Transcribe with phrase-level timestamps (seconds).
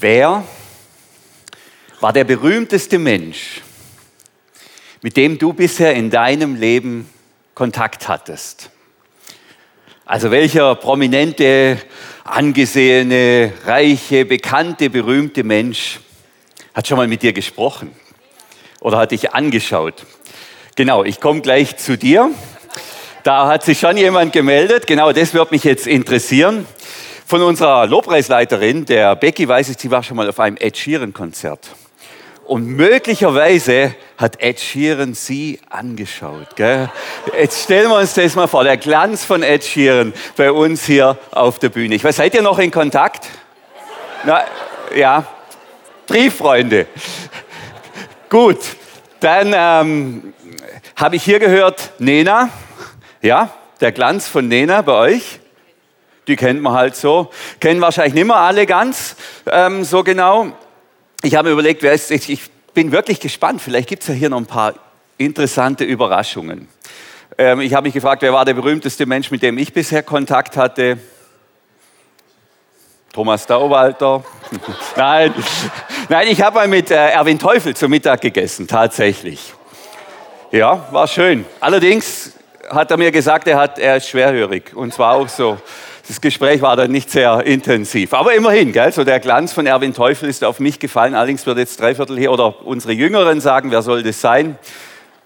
[0.00, 0.44] Wer
[1.98, 3.62] war der berühmteste Mensch,
[5.02, 7.10] mit dem du bisher in deinem Leben
[7.54, 8.70] Kontakt hattest?
[10.06, 11.78] Also welcher prominente,
[12.22, 15.98] angesehene, reiche, bekannte, berühmte Mensch
[16.74, 17.90] hat schon mal mit dir gesprochen
[18.78, 20.06] oder hat dich angeschaut?
[20.76, 22.30] Genau, ich komme gleich zu dir.
[23.24, 24.86] Da hat sich schon jemand gemeldet.
[24.86, 26.66] Genau, das wird mich jetzt interessieren.
[27.28, 31.68] Von unserer Lobpreisleiterin, der Becky, weiß ich, sie war schon mal auf einem Ed Sheeran-Konzert.
[32.46, 36.56] Und möglicherweise hat Ed Sheeran sie angeschaut.
[36.56, 36.88] Gell?
[37.38, 41.18] Jetzt stellen wir uns das mal vor, der Glanz von Ed Sheeran bei uns hier
[41.30, 41.96] auf der Bühne.
[41.96, 43.26] Ich weiß, seid ihr noch in Kontakt?
[44.24, 44.44] Na,
[44.96, 45.26] ja,
[46.06, 46.86] Brieffreunde.
[48.30, 48.60] Gut,
[49.20, 50.32] dann ähm,
[50.96, 52.48] habe ich hier gehört, Nena,
[53.20, 53.50] ja,
[53.82, 55.40] der Glanz von Nena bei euch
[56.28, 57.30] die kennt man halt so.
[57.58, 59.16] Kennen wahrscheinlich nicht mehr alle ganz
[59.50, 60.52] ähm, so genau.
[61.22, 63.60] Ich habe mir überlegt, wer ist, ich, bin wirklich gespannt.
[63.60, 64.72] Vielleicht gibt es ja hier noch ein paar
[65.16, 66.68] interessante Überraschungen.
[67.36, 70.56] Ähm, ich habe mich gefragt, wer war der berühmteste Mensch, mit dem ich bisher Kontakt
[70.56, 70.98] hatte?
[73.12, 74.22] Thomas Dauwalter.
[74.96, 75.34] Nein.
[76.08, 79.54] Nein, ich habe mal mit äh, Erwin Teufel zum Mittag gegessen, tatsächlich.
[80.52, 81.44] Ja, war schön.
[81.58, 82.32] Allerdings
[82.70, 84.72] hat er mir gesagt, er, hat, er ist schwerhörig.
[84.74, 85.58] Und zwar auch so
[86.08, 88.14] das Gespräch war dann nicht sehr intensiv.
[88.14, 91.14] Aber immerhin, gell, so der Glanz von Erwin Teufel ist auf mich gefallen.
[91.14, 94.58] Allerdings wird jetzt dreiviertel hier oder unsere Jüngeren sagen, wer soll das sein?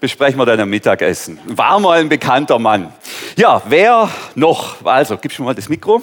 [0.01, 1.39] Besprechen wir dann am Mittagessen.
[1.45, 2.93] War mal ein bekannter Mann.
[3.37, 4.85] Ja, wer noch?
[4.85, 6.01] Also, gibst du mal das Mikro.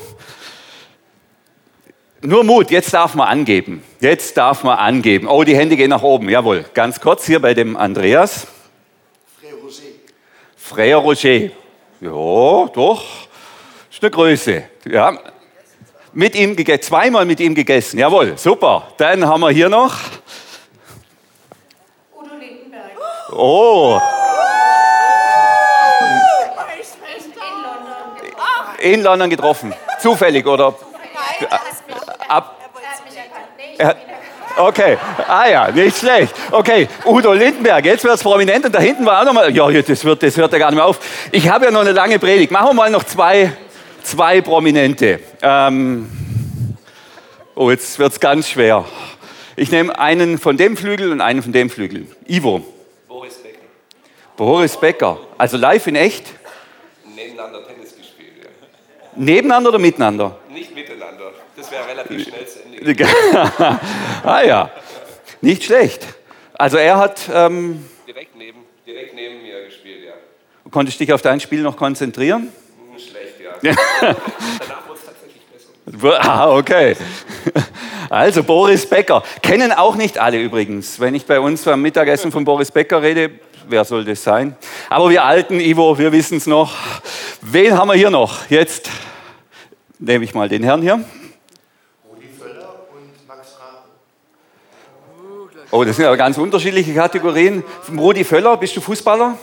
[2.23, 3.83] Nur Mut, jetzt darf man angeben.
[4.01, 5.29] Jetzt darf man angeben.
[5.29, 6.31] Oh, die Hände gehen nach oben.
[6.31, 6.65] Jawohl.
[6.73, 8.47] Ganz kurz hier bei dem Andreas.
[9.39, 9.83] Frère Roger.
[10.57, 11.51] Frère Roger.
[12.01, 13.30] Ja, doch
[14.01, 14.65] ist eine Größe.
[14.91, 15.19] Ja.
[16.15, 17.99] Mit ihm gegessen, zweimal mit ihm gegessen.
[17.99, 18.89] Jawohl, super.
[18.97, 19.95] Dann haben wir hier noch.
[22.17, 22.93] Udo Lindenberg.
[23.31, 24.01] Oh.
[28.79, 29.75] In London getroffen.
[30.01, 30.75] Zufällig oder?
[32.27, 32.57] Ab.
[34.57, 34.99] Okay,
[35.29, 36.35] ah ja, nicht schlecht.
[36.51, 40.05] Okay, Udo Lindenberg, jetzt wird es prominent und da hinten war auch nochmal, ja, das,
[40.05, 40.99] wird, das hört ja gar nicht mehr auf.
[41.31, 42.51] Ich habe ja noch eine lange Predigt.
[42.51, 43.53] Machen wir mal noch zwei
[44.11, 45.21] zwei Prominente.
[45.41, 46.09] Ähm,
[47.55, 48.85] oh, jetzt wird es ganz schwer.
[49.55, 52.07] Ich nehme einen von dem Flügel und einen von dem Flügel.
[52.27, 52.65] Ivo.
[53.07, 53.59] Boris Becker.
[54.37, 55.19] Boris Becker.
[55.39, 56.27] Also live in echt?
[57.05, 58.49] Nebeneinander Tennis gespielt, ja.
[59.15, 60.39] Nebeneinander oder miteinander?
[60.53, 61.33] Nicht miteinander.
[61.57, 63.07] Das wäre relativ schnell zu Ende.
[64.25, 64.71] ah ja,
[65.41, 66.05] nicht schlecht.
[66.55, 67.31] Also er hat...
[67.33, 70.15] Ähm, direkt, neben, direkt neben mir gespielt, ja.
[70.71, 72.53] Konntest du dich auf dein Spiel noch konzentrieren?
[73.63, 73.77] Danach
[74.87, 75.43] wurde es tatsächlich
[75.93, 76.21] besser.
[76.23, 76.97] Ah, okay.
[78.09, 79.23] Also Boris Becker.
[79.43, 80.99] Kennen auch nicht alle übrigens.
[80.99, 83.31] Wenn ich bei uns beim Mittagessen von Boris Becker rede,
[83.69, 84.57] wer soll das sein?
[84.89, 86.75] Aber wir Alten, Ivo, wir wissen es noch.
[87.41, 88.49] Wen haben wir hier noch?
[88.51, 88.91] Jetzt
[89.99, 91.05] nehme ich mal den Herrn hier.
[92.09, 93.89] Rudi Völler und Max Rabe.
[95.71, 97.63] Oh, das sind aber ganz unterschiedliche Kategorien.
[97.97, 99.39] Rudi Völler, bist du Fußballer?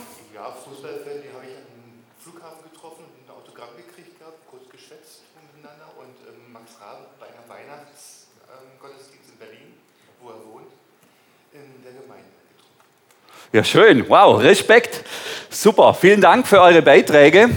[13.57, 14.07] Ja, schön.
[14.07, 15.03] Wow, Respekt.
[15.49, 15.95] Super.
[15.95, 17.49] Vielen Dank für eure Beiträge.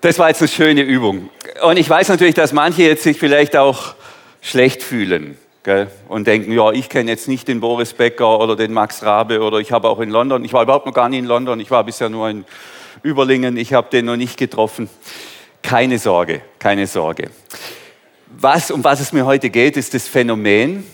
[0.00, 1.28] Das war jetzt eine schöne Übung.
[1.62, 3.96] Und ich weiß natürlich, dass manche jetzt sich vielleicht auch
[4.40, 5.88] schlecht fühlen gell?
[6.08, 9.58] und denken, ja, ich kenne jetzt nicht den Boris Becker oder den Max Rabe oder
[9.58, 11.84] ich habe auch in London, ich war überhaupt noch gar nicht in London, ich war
[11.84, 12.46] bisher nur in
[13.02, 14.88] Überlingen, ich habe den noch nicht getroffen.
[15.62, 17.28] Keine Sorge, keine Sorge
[18.38, 20.84] was, um was es mir heute geht, ist das Phänomen,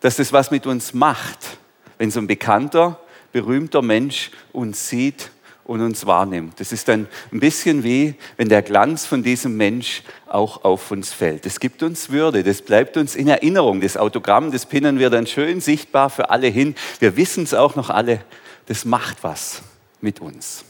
[0.00, 1.58] dass das was mit uns macht,
[1.98, 3.00] wenn so ein bekannter,
[3.32, 5.30] berühmter Mensch uns sieht
[5.64, 6.60] und uns wahrnimmt.
[6.60, 11.12] Das ist dann ein bisschen wie, wenn der Glanz von diesem Mensch auch auf uns
[11.12, 11.44] fällt.
[11.44, 13.80] Das gibt uns Würde, das bleibt uns in Erinnerung.
[13.80, 16.74] Das Autogramm, das pinnen wir dann schön sichtbar für alle hin.
[17.00, 18.20] Wir wissen es auch noch alle,
[18.66, 19.62] das macht was
[20.00, 20.64] mit uns.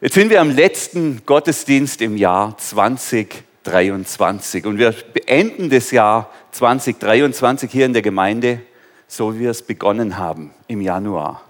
[0.00, 3.44] Jetzt sind wir am letzten Gottesdienst im Jahr 2020.
[3.64, 4.66] 2023.
[4.66, 8.60] Und wir beenden das Jahr 2023 hier in der Gemeinde,
[9.06, 11.42] so wie wir es begonnen haben im Januar.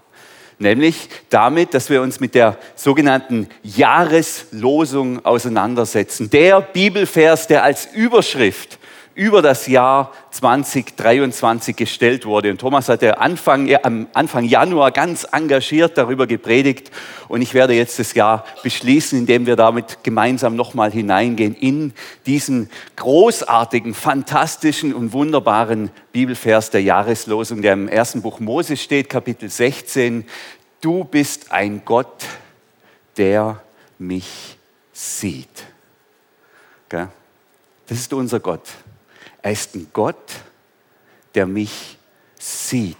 [0.59, 6.29] Nämlich damit, dass wir uns mit der sogenannten Jahreslosung auseinandersetzen.
[6.29, 8.77] Der Bibelvers, der als Überschrift
[9.15, 12.49] über das Jahr 2023 gestellt wurde.
[12.51, 16.91] Und Thomas hatte Anfang, am Anfang Januar ganz engagiert darüber gepredigt.
[17.27, 21.93] Und ich werde jetzt das Jahr beschließen, indem wir damit gemeinsam nochmal hineingehen in
[22.25, 29.49] diesen großartigen, fantastischen und wunderbaren Bibelvers der Jahreslosung, der im ersten Buch Mose steht, Kapitel
[29.49, 30.25] 16.
[30.81, 32.25] Du bist ein Gott,
[33.17, 33.61] der
[33.99, 34.57] mich
[34.91, 35.65] sieht.
[37.87, 38.61] Das ist unser Gott.
[39.43, 40.15] Er ist ein Gott,
[41.35, 41.97] der mich
[42.39, 42.97] sieht.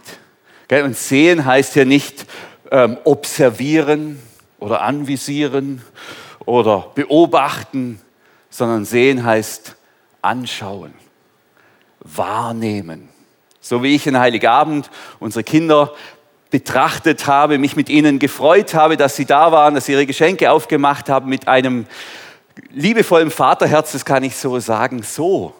[0.69, 2.25] Und sehen heißt ja nicht
[2.69, 4.21] ähm, observieren
[4.59, 5.81] oder anvisieren
[6.45, 8.01] oder beobachten,
[8.49, 9.75] sondern sehen heißt
[10.21, 10.93] anschauen,
[11.99, 13.07] wahrnehmen.
[13.61, 14.89] So wie ich in Heiligabend
[15.19, 15.93] unsere Kinder
[16.49, 20.51] betrachtet habe, mich mit ihnen gefreut habe, dass sie da waren, dass sie ihre Geschenke
[20.51, 21.85] aufgemacht haben mit einem
[22.71, 25.53] liebevollen Vaterherz, das kann ich so sagen, so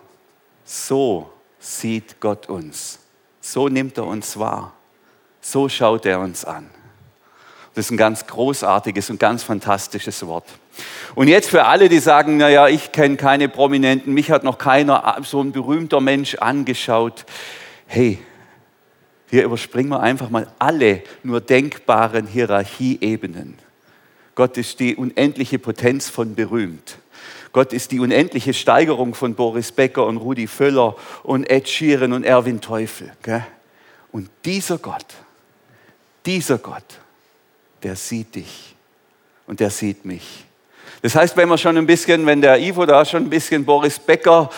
[0.63, 2.99] so sieht Gott uns.
[3.41, 4.73] So nimmt er uns wahr.
[5.41, 6.69] So schaut er uns an.
[7.73, 10.45] Das ist ein ganz großartiges und ganz fantastisches Wort.
[11.15, 15.17] Und jetzt für alle, die sagen, naja, ich kenne keine Prominenten, mich hat noch keiner
[15.23, 17.25] so ein berühmter Mensch angeschaut.
[17.87, 18.19] Hey,
[19.29, 23.57] hier überspringen wir einfach mal alle nur denkbaren Hierarchieebenen.
[24.35, 26.97] Gott ist die unendliche Potenz von berühmt.
[27.53, 32.23] Gott ist die unendliche Steigerung von Boris Becker und Rudi Völler und Ed Sheeran und
[32.23, 33.11] Erwin Teufel.
[33.21, 33.45] Gell?
[34.11, 35.05] Und dieser Gott,
[36.25, 36.83] dieser Gott,
[37.83, 38.75] der sieht dich
[39.45, 40.45] und der sieht mich.
[41.03, 43.99] Das heißt, wenn man schon ein bisschen, wenn der Ivo da schon ein bisschen Boris
[43.99, 44.49] Becker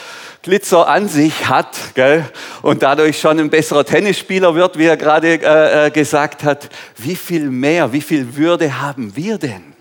[0.41, 2.23] Glitzer an sich hat gell,
[2.61, 7.15] und dadurch schon ein besserer Tennisspieler wird, wie er gerade äh, äh gesagt hat, wie
[7.15, 9.73] viel mehr, wie viel Würde haben wir denn,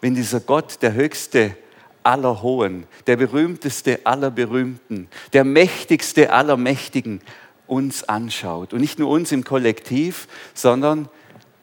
[0.00, 1.54] wenn dieser Gott, der höchste
[2.02, 7.20] aller Hohen, der berühmteste aller Berühmten, der mächtigste aller Mächtigen
[7.66, 8.72] uns anschaut.
[8.72, 11.08] Und nicht nur uns im Kollektiv, sondern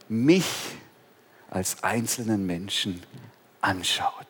[0.08, 0.48] mich
[1.50, 3.02] als einzelnen Menschen
[3.62, 4.28] anschaut.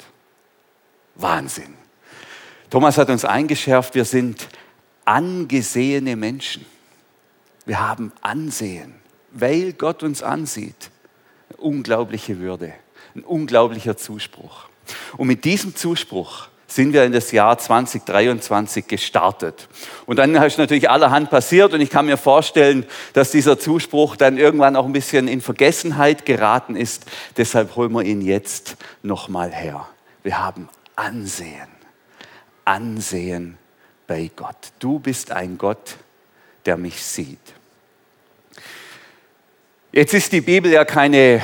[1.15, 1.73] Wahnsinn.
[2.69, 4.47] Thomas hat uns eingeschärft, wir sind
[5.05, 6.65] angesehene Menschen.
[7.65, 8.95] Wir haben Ansehen,
[9.31, 10.89] weil Gott uns ansieht.
[11.57, 12.73] Unglaubliche Würde,
[13.15, 14.66] ein unglaublicher Zuspruch.
[15.17, 19.67] Und mit diesem Zuspruch sind wir in das Jahr 2023 gestartet.
[20.05, 24.37] Und dann ist natürlich allerhand passiert und ich kann mir vorstellen, dass dieser Zuspruch dann
[24.37, 27.05] irgendwann auch ein bisschen in Vergessenheit geraten ist.
[27.37, 29.87] Deshalb holen wir ihn jetzt nochmal her.
[30.23, 31.69] Wir haben Ansehen.
[32.65, 33.57] Ansehen
[34.07, 34.57] bei Gott.
[34.79, 35.95] Du bist ein Gott,
[36.65, 37.39] der mich sieht.
[39.93, 41.41] Jetzt ist die Bibel ja keine,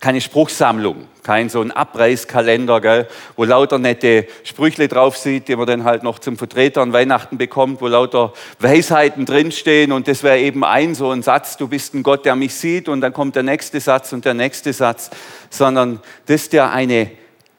[0.00, 5.66] keine Spruchsammlung kein so ein Abreißkalender, gell, wo lauter nette Sprüchle drauf sieht, die man
[5.66, 10.38] dann halt noch zum Vertreter an Weihnachten bekommt, wo lauter Weisheiten drinstehen und das wäre
[10.38, 13.36] eben ein so ein Satz, du bist ein Gott, der mich sieht und dann kommt
[13.36, 15.10] der nächste Satz und der nächste Satz,
[15.50, 17.10] sondern das ist ja eine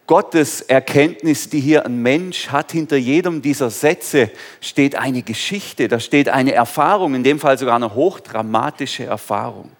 [0.07, 2.73] Gotteserkenntnis, die hier ein Mensch hat.
[2.73, 4.29] Hinter jedem dieser Sätze
[4.59, 9.71] steht eine Geschichte, da steht eine Erfahrung, in dem Fall sogar eine hochdramatische Erfahrung.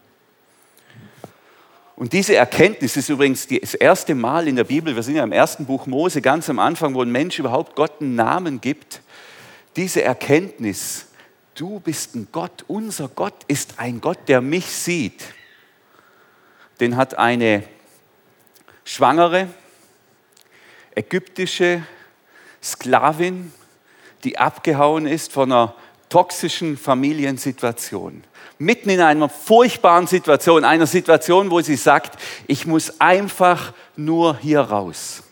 [2.01, 5.31] Und diese Erkenntnis ist übrigens das erste Mal in der Bibel, wir sind ja im
[5.31, 9.03] ersten Buch Mose, ganz am Anfang, wo ein Mensch überhaupt Gott einen Namen gibt.
[9.75, 11.05] Diese Erkenntnis,
[11.53, 15.21] du bist ein Gott, unser Gott ist ein Gott, der mich sieht.
[16.79, 17.65] Den hat eine
[18.83, 19.47] schwangere,
[20.95, 21.83] ägyptische
[22.63, 23.53] Sklavin,
[24.23, 25.75] die abgehauen ist von einer
[26.09, 28.23] toxischen Familiensituation
[28.61, 34.61] mitten in einer furchtbaren Situation, einer Situation, wo sie sagt, ich muss einfach nur hier
[34.61, 35.23] raus.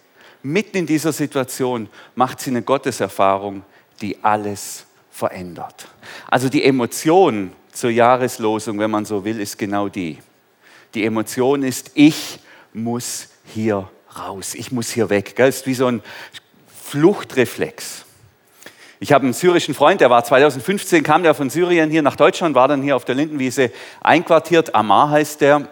[0.42, 3.64] Mitten in dieser Situation macht sie eine Gotteserfahrung,
[4.02, 5.88] die alles verändert.
[6.28, 10.18] Also die Emotion zur Jahreslosung, wenn man so will, ist genau die.
[10.96, 12.40] Die Emotion ist, ich
[12.74, 15.36] muss hier raus, ich muss hier weg.
[15.36, 16.02] Das ist wie so ein
[16.84, 18.06] Fluchtreflex.
[19.02, 22.54] Ich habe einen syrischen Freund, der war 2015, kam der von Syrien hier nach Deutschland,
[22.54, 24.76] war dann hier auf der Lindenwiese einquartiert.
[24.76, 25.70] Amar heißt der.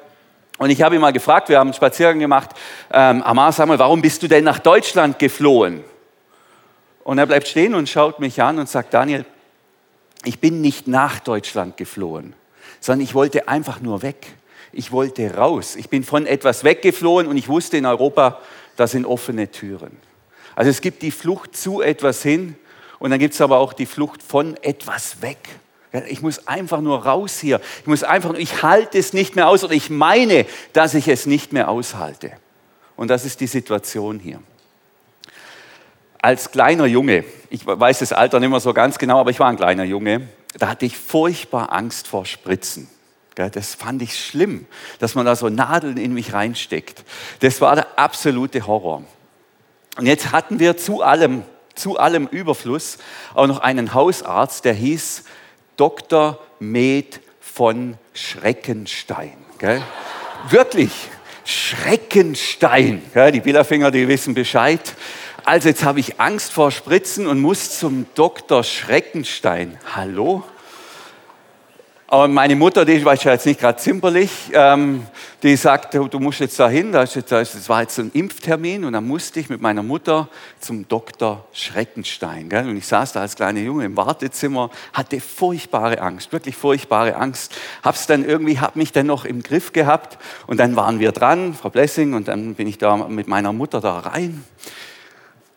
[0.58, 2.52] Und ich habe ihn mal gefragt, wir haben einen Spaziergang gemacht.
[2.90, 5.84] Ähm, Amar, sag mal, warum bist du denn nach Deutschland geflohen?
[7.04, 9.26] Und er bleibt stehen und schaut mich an und sagt, Daniel,
[10.24, 12.34] ich bin nicht nach Deutschland geflohen,
[12.80, 14.26] sondern ich wollte einfach nur weg.
[14.72, 15.76] Ich wollte raus.
[15.76, 18.40] Ich bin von etwas weggeflohen und ich wusste in Europa,
[18.78, 19.98] da sind offene Türen.
[20.56, 22.56] Also es gibt die Flucht zu etwas hin
[23.00, 25.38] und dann gibt es aber auch die Flucht von etwas weg.
[26.08, 27.62] Ich muss einfach nur raus hier.
[27.82, 31.26] Ich muss einfach, ich halte es nicht mehr aus oder ich meine, dass ich es
[31.26, 32.32] nicht mehr aushalte.
[32.96, 34.40] Und das ist die Situation hier.
[36.22, 39.48] als kleiner Junge, ich weiß das Alter nicht mehr so ganz genau, aber ich war
[39.48, 40.28] ein kleiner Junge,
[40.58, 42.90] da hatte ich furchtbar Angst vor Spritzen.
[43.36, 44.66] Das fand ich schlimm,
[45.00, 47.04] dass man da so Nadeln in mich reinsteckt.
[47.40, 49.04] Das war der absolute Horror.
[49.98, 51.44] Und jetzt hatten wir zu allem,
[51.78, 52.98] zu allem Überfluss
[53.34, 55.24] auch noch einen Hausarzt, der hieß
[55.78, 56.40] Dr.
[56.60, 59.34] Med von Schreckenstein.
[60.50, 60.92] Wirklich,
[61.46, 63.02] Schreckenstein.
[63.34, 64.82] Die Billerfinger, die wissen Bescheid.
[65.46, 68.64] Also jetzt habe ich Angst vor Spritzen und muss zum Dr.
[68.64, 69.80] Schreckenstein.
[69.96, 70.44] Hallo?
[72.10, 75.06] Aber meine Mutter, die war jetzt nicht gerade zimperlich, ähm,
[75.44, 77.18] die sagte, du musst jetzt dahin, das,
[77.68, 80.30] war jetzt ein Impftermin und dann musste ich mit meiner Mutter
[80.62, 81.46] zum Dr.
[81.52, 82.48] Schreckenstein.
[82.48, 82.70] Gell?
[82.70, 87.58] Und ich saß da als kleiner Junge im Wartezimmer, hatte furchtbare Angst, wirklich furchtbare Angst.
[87.84, 91.54] Hab's dann irgendwie, hab mich dann noch im Griff gehabt und dann waren wir dran,
[91.56, 94.46] Frau Blessing, und dann bin ich da mit meiner Mutter da rein.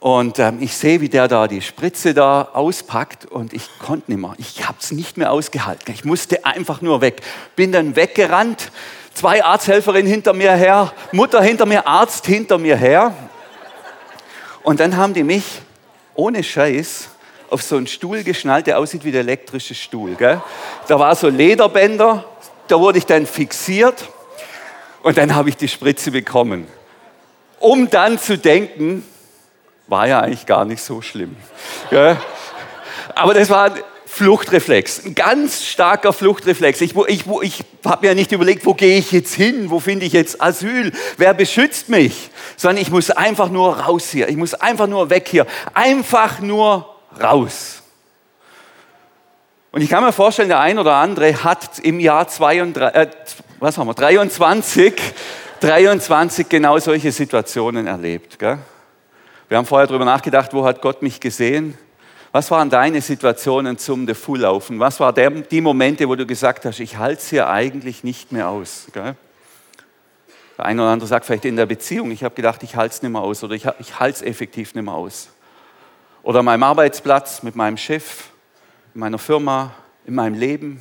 [0.01, 4.21] Und ähm, ich sehe, wie der da die Spritze da auspackt und ich konnte nicht
[4.21, 4.35] mehr.
[4.39, 5.93] Ich habe es nicht mehr ausgehalten.
[5.93, 7.21] Ich musste einfach nur weg.
[7.55, 8.73] Bin dann weggerannt.
[9.13, 13.13] Zwei Arzthelferinnen hinter mir her, Mutter hinter mir, Arzt hinter mir her.
[14.63, 15.45] Und dann haben die mich
[16.15, 17.09] ohne Scheiß
[17.51, 20.15] auf so einen Stuhl geschnallt, der aussieht wie der elektrische Stuhl.
[20.15, 20.41] Gell?
[20.87, 22.25] Da war so Lederbänder,
[22.69, 24.09] da wurde ich dann fixiert
[25.03, 26.67] und dann habe ich die Spritze bekommen.
[27.59, 29.05] Um dann zu denken,
[29.91, 31.37] war ja eigentlich gar nicht so schlimm.
[31.91, 32.17] Ja.
[33.15, 36.81] Aber das war ein Fluchtreflex, ein ganz starker Fluchtreflex.
[36.81, 40.13] Ich, ich, ich habe mir nicht überlegt, wo gehe ich jetzt hin, wo finde ich
[40.13, 44.87] jetzt Asyl, wer beschützt mich, sondern ich muss einfach nur raus hier, ich muss einfach
[44.87, 47.83] nur weg hier, einfach nur raus.
[49.73, 53.07] Und ich kann mir vorstellen, der ein oder andere hat im Jahr 32, äh,
[53.61, 55.01] was haben wir, 23,
[55.61, 58.39] 23 genau solche Situationen erlebt.
[58.39, 58.59] Gell?
[59.51, 61.77] Wir haben vorher darüber nachgedacht, wo hat Gott mich gesehen?
[62.31, 64.79] Was waren deine Situationen zum Davonlaufen?
[64.79, 68.49] Was waren die Momente, wo du gesagt hast, ich halte es hier eigentlich nicht mehr
[68.49, 68.87] aus?
[68.93, 69.17] Gell?
[70.57, 73.03] Der eine oder andere sagt vielleicht in der Beziehung, ich habe gedacht, ich halte es
[73.03, 75.31] nicht mehr aus oder ich, ich halte es effektiv nicht mehr aus.
[76.23, 78.27] Oder an meinem Arbeitsplatz, mit meinem Chef,
[78.95, 79.75] in meiner Firma,
[80.07, 80.81] in meinem Leben.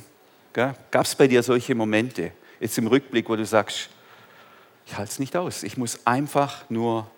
[0.52, 3.90] Gab es bei dir solche Momente, jetzt im Rückblick, wo du sagst,
[4.86, 7.10] ich halte es nicht aus, ich muss einfach nur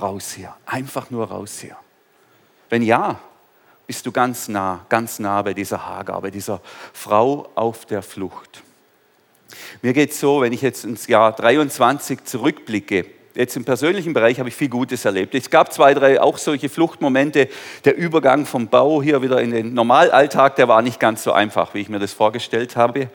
[0.00, 1.76] raus hier, einfach nur raus hier.
[2.70, 3.18] Wenn ja,
[3.86, 6.60] bist du ganz nah, ganz nah bei dieser Hagar, bei dieser
[6.92, 8.62] Frau auf der Flucht.
[9.80, 14.38] Mir geht es so, wenn ich jetzt ins Jahr 23 zurückblicke, jetzt im persönlichen Bereich
[14.38, 15.34] habe ich viel Gutes erlebt.
[15.34, 17.48] Es gab zwei, drei auch solche Fluchtmomente.
[17.84, 21.72] Der Übergang vom Bau hier wieder in den Normalalltag, der war nicht ganz so einfach,
[21.72, 23.08] wie ich mir das vorgestellt habe.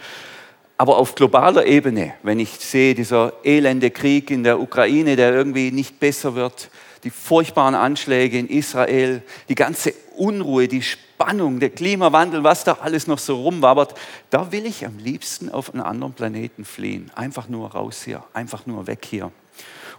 [0.84, 5.72] Aber auf globaler Ebene, wenn ich sehe, dieser elende Krieg in der Ukraine, der irgendwie
[5.72, 6.70] nicht besser wird,
[7.06, 13.08] die furchtbaren Anschläge in Israel, die ganze Unruhe, die Spannung, der Klimawandel, was da alles
[13.08, 13.96] noch so rumwabert,
[14.30, 17.10] da will ich am liebsten auf einen anderen Planeten fliehen.
[17.16, 19.32] Einfach nur raus hier, einfach nur weg hier.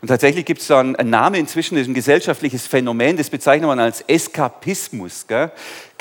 [0.00, 3.68] Und tatsächlich gibt es da einen, Namen inzwischen, das ist ein gesellschaftliches Phänomen, das bezeichnet
[3.68, 5.26] man als Eskapismus.
[5.26, 5.50] Gell?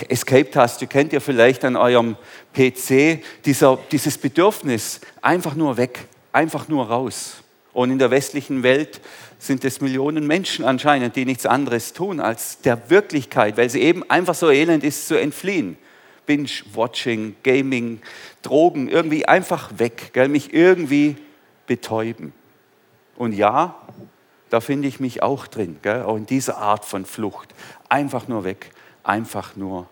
[0.09, 2.15] Escape-Taste kennt ihr vielleicht an eurem
[2.53, 7.37] PC, dieser, dieses Bedürfnis, einfach nur weg, einfach nur raus.
[7.73, 9.01] Und in der westlichen Welt
[9.39, 14.09] sind es Millionen Menschen anscheinend, die nichts anderes tun, als der Wirklichkeit, weil sie eben
[14.09, 15.77] einfach so elend ist, zu entfliehen.
[16.25, 18.01] Binge-Watching, Gaming,
[18.41, 20.29] Drogen, irgendwie einfach weg, gell?
[20.29, 21.17] mich irgendwie
[21.67, 22.33] betäuben.
[23.15, 23.75] Und ja,
[24.49, 26.03] da finde ich mich auch drin, gell?
[26.03, 27.53] auch in dieser Art von Flucht.
[27.89, 28.71] Einfach nur weg,
[29.03, 29.87] einfach nur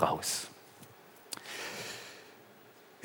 [0.00, 0.48] raus.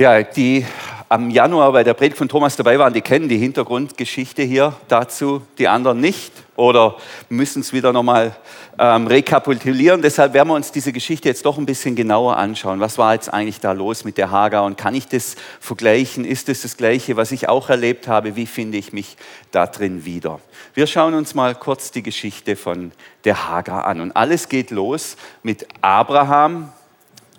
[0.01, 0.65] Ja, die
[1.09, 5.43] am Januar bei der Predigt von Thomas dabei waren, die kennen die Hintergrundgeschichte hier dazu,
[5.59, 6.95] die anderen nicht oder
[7.29, 8.35] müssen es wieder nochmal
[8.79, 10.01] ähm, rekapitulieren.
[10.01, 12.79] Deshalb werden wir uns diese Geschichte jetzt doch ein bisschen genauer anschauen.
[12.79, 16.25] Was war jetzt eigentlich da los mit der Hagar und kann ich das vergleichen?
[16.25, 18.35] Ist es das, das Gleiche, was ich auch erlebt habe?
[18.35, 19.17] Wie finde ich mich
[19.51, 20.39] da drin wieder?
[20.73, 22.91] Wir schauen uns mal kurz die Geschichte von
[23.23, 24.01] der Hagar an.
[24.01, 26.71] Und alles geht los mit Abraham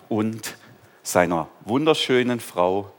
[0.07, 0.55] und
[1.03, 2.89] seiner wunderschönen Frau,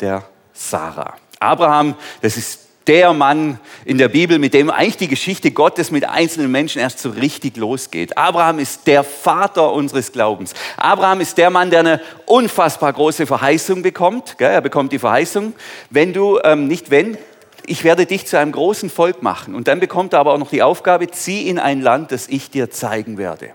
[0.00, 1.14] der Sarah.
[1.38, 6.08] Abraham, das ist der Mann in der Bibel, mit dem eigentlich die Geschichte Gottes mit
[6.08, 8.18] einzelnen Menschen erst so richtig losgeht.
[8.18, 10.54] Abraham ist der Vater unseres Glaubens.
[10.76, 14.36] Abraham ist der Mann, der eine unfassbar große Verheißung bekommt.
[14.38, 15.54] Er bekommt die Verheißung,
[15.90, 17.16] wenn du, ähm, nicht wenn,
[17.66, 19.54] ich werde dich zu einem großen Volk machen.
[19.54, 22.50] Und dann bekommt er aber auch noch die Aufgabe, zieh in ein Land, das ich
[22.50, 23.50] dir zeigen werde.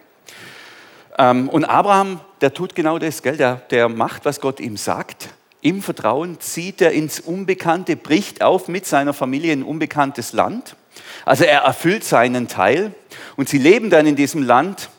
[1.17, 3.37] Ähm, und Abraham, der tut genau das, gell?
[3.37, 5.29] Der, der macht, was Gott ihm sagt.
[5.61, 10.75] Im Vertrauen zieht er ins Unbekannte, bricht auf mit seiner Familie in ein unbekanntes Land.
[11.25, 12.93] Also er erfüllt seinen Teil
[13.35, 14.89] und sie leben dann in diesem Land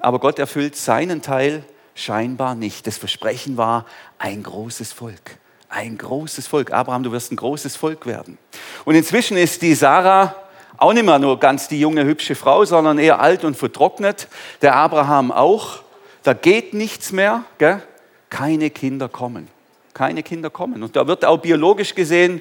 [0.00, 1.62] aber Gott erfüllt seinen Teil
[1.94, 2.86] scheinbar nicht.
[2.86, 3.84] Das Versprechen war
[4.18, 5.38] ein großes Volk.
[5.68, 6.72] Ein großes Volk.
[6.72, 8.38] Abraham, du wirst ein großes Volk werden.
[8.84, 10.34] Und inzwischen ist die Sarah
[10.78, 14.28] auch nicht mehr nur ganz die junge, hübsche Frau, sondern eher alt und vertrocknet.
[14.62, 15.82] Der Abraham auch.
[16.22, 17.44] Da geht nichts mehr.
[17.58, 17.82] Gell?
[18.28, 19.48] Keine Kinder kommen.
[19.94, 20.82] Keine Kinder kommen.
[20.82, 22.40] Und da wird auch biologisch gesehen,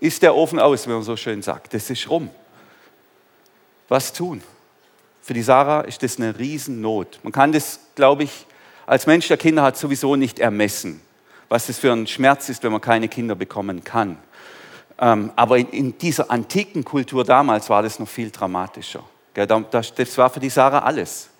[0.00, 1.74] ist der Ofen aus, wie man so schön sagt.
[1.74, 2.30] Das ist rum.
[3.88, 4.42] Was tun?
[5.22, 7.20] Für die Sarah ist das eine Riesennot.
[7.22, 8.46] Man kann das, glaube ich,
[8.86, 11.00] als Mensch, der Kinder hat, sowieso nicht ermessen,
[11.48, 14.18] was das für ein Schmerz ist, wenn man keine Kinder bekommen kann.
[14.98, 19.04] Ähm, aber in dieser antiken Kultur damals war das noch viel dramatischer.
[19.34, 21.30] Das war für die Sarah alles.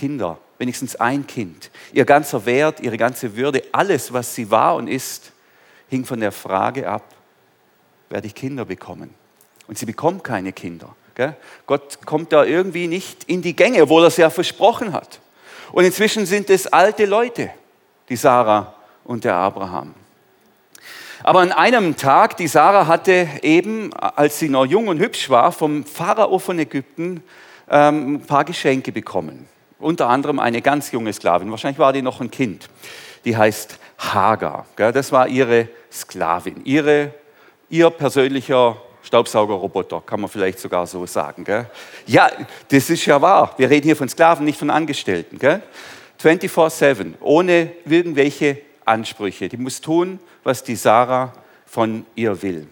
[0.00, 1.70] Kinder, wenigstens ein Kind.
[1.92, 5.32] Ihr ganzer Wert, ihre ganze Würde, alles, was sie war und ist,
[5.90, 7.04] hing von der Frage ab,
[8.08, 9.12] werde ich Kinder bekommen?
[9.68, 10.96] Und sie bekommt keine Kinder.
[11.66, 15.20] Gott kommt da irgendwie nicht in die Gänge, obwohl er es ja versprochen hat.
[15.70, 17.50] Und inzwischen sind es alte Leute,
[18.08, 19.94] die Sarah und der Abraham.
[21.22, 25.52] Aber an einem Tag, die Sarah hatte eben, als sie noch jung und hübsch war,
[25.52, 27.22] vom Pharao von Ägypten
[27.68, 29.46] ähm, ein paar Geschenke bekommen.
[29.80, 32.68] Unter anderem eine ganz junge Sklavin, wahrscheinlich war die noch ein Kind.
[33.24, 34.66] Die heißt Hagar.
[34.76, 37.12] Das war ihre Sklavin, ihre,
[37.68, 41.44] ihr persönlicher Staubsaugerroboter, kann man vielleicht sogar so sagen.
[42.06, 42.30] Ja,
[42.68, 43.54] das ist ja wahr.
[43.56, 45.38] Wir reden hier von Sklaven, nicht von Angestellten.
[46.22, 49.48] 24-7, ohne irgendwelche Ansprüche.
[49.48, 51.32] Die muss tun, was die Sarah
[51.66, 52.66] von ihr will.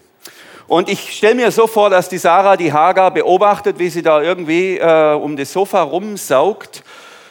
[0.67, 4.21] Und ich stelle mir so vor, dass die Sarah die Hagar beobachtet, wie sie da
[4.21, 6.83] irgendwie äh, um das Sofa rumsaugt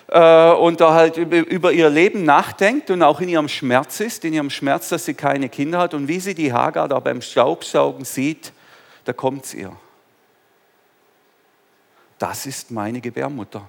[0.08, 4.34] äh, und da halt über ihr Leben nachdenkt und auch in ihrem Schmerz ist, in
[4.34, 8.04] ihrem Schmerz, dass sie keine Kinder hat und wie sie die Hagar da beim Staubsaugen
[8.04, 8.52] sieht
[9.08, 9.74] da kommt es ihr.
[12.18, 13.66] Das ist meine Gebärmutter.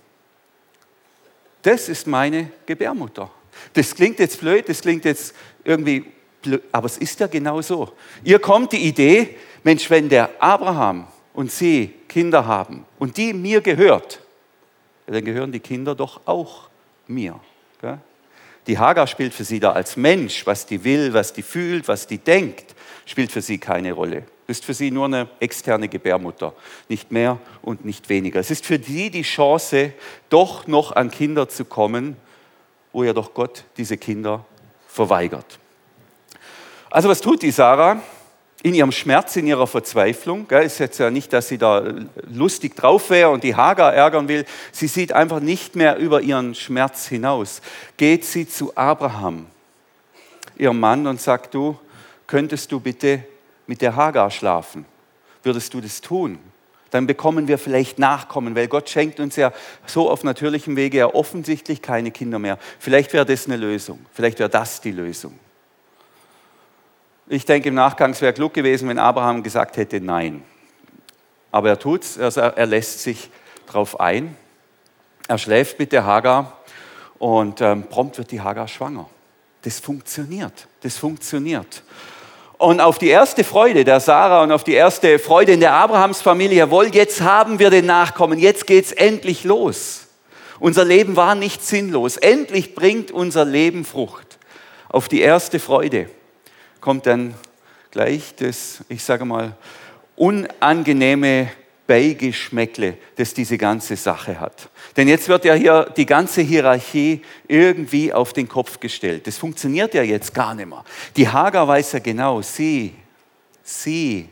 [1.62, 3.32] Das ist meine Gebärmutter.
[3.72, 7.94] Das klingt jetzt blöd, das klingt jetzt irgendwie blöd, aber es ist ja genau so.
[8.26, 13.62] Ihr kommt die Idee, Mensch, wenn der Abraham und sie Kinder haben und die mir
[13.62, 14.20] gehört,
[15.14, 16.70] dann gehören die Kinder doch auch
[17.08, 17.40] mir.
[18.68, 22.08] Die Hagar spielt für sie da als Mensch, was die will, was die fühlt, was
[22.08, 26.54] die denkt, spielt für sie keine Rolle ist für sie nur eine externe Gebärmutter,
[26.90, 28.40] nicht mehr und nicht weniger.
[28.40, 29.94] Es ist für sie die Chance,
[30.30, 32.18] doch noch an Kinder zu kommen,
[32.92, 34.44] wo ja doch Gott diese Kinder
[34.88, 35.60] verweigert.
[36.90, 38.02] Also was tut die Sarah?
[38.62, 41.82] In ihrem Schmerz, in ihrer Verzweiflung, gell, ist jetzt ja nicht, dass sie da
[42.30, 46.54] lustig drauf wäre und die Hagar ärgern will, sie sieht einfach nicht mehr über ihren
[46.56, 47.62] Schmerz hinaus.
[47.96, 49.46] Geht sie zu Abraham,
[50.58, 51.80] ihrem Mann, und sagt, du,
[52.28, 53.24] könntest du bitte
[53.66, 54.86] mit der Hagar schlafen?
[55.42, 56.38] Würdest du das tun?
[56.92, 59.54] Dann bekommen wir vielleicht Nachkommen, weil Gott schenkt uns ja
[59.86, 62.58] so auf natürlichem Wege ja offensichtlich keine Kinder mehr.
[62.80, 64.06] Vielleicht wäre das eine Lösung.
[64.12, 65.40] Vielleicht wäre das die Lösung.
[67.32, 70.42] Ich denke, im Nachgang wäre klug gewesen, wenn Abraham gesagt hätte, nein.
[71.52, 73.30] Aber er tut es, also er lässt sich
[73.68, 74.36] darauf ein.
[75.28, 76.58] Er schläft mit der Hagar
[77.20, 79.08] und ähm, prompt wird die Hagar schwanger.
[79.62, 80.68] Das funktioniert.
[80.82, 81.84] Das funktioniert.
[82.58, 86.58] Und auf die erste Freude der Sarah und auf die erste Freude in der Abrahamsfamilie,
[86.58, 90.08] jawohl, jetzt haben wir den Nachkommen, jetzt geht's endlich los.
[90.60, 92.18] Unser Leben war nicht sinnlos.
[92.18, 94.40] Endlich bringt unser Leben Frucht.
[94.90, 96.10] Auf die erste Freude
[96.82, 97.34] kommt dann
[97.92, 99.56] gleich das, ich sage mal,
[100.16, 101.50] unangenehme
[101.88, 104.70] Beigeschmäckle, das diese ganze Sache hat.
[104.96, 109.26] Denn jetzt wird ja hier die ganze Hierarchie irgendwie auf den Kopf gestellt.
[109.26, 110.84] Das funktioniert ja jetzt gar nicht mehr.
[111.16, 112.94] Die Hagar weiß ja genau, sie,
[113.64, 114.30] sie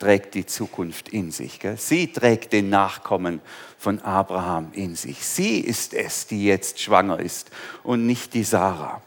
[0.00, 1.60] trägt die Zukunft in sich.
[1.60, 1.76] Gell?
[1.76, 3.40] Sie trägt den Nachkommen
[3.78, 5.24] von Abraham in sich.
[5.24, 7.50] Sie ist es, die jetzt schwanger ist
[7.84, 9.00] und nicht die Sarah.